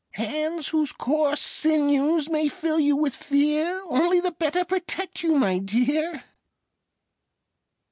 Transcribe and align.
Hands 0.13 0.67
whose 0.69 0.91
coarse 0.93 1.41
sinews 1.43 2.27
may 2.27 2.47
fill 2.49 2.79
you 2.79 2.95
with 2.95 3.15
fear 3.15 3.83
Only 3.87 4.19
the 4.19 4.31
better 4.31 4.65
protect 4.65 5.21
you, 5.21 5.35
my 5.35 5.59
dear! 5.59 6.23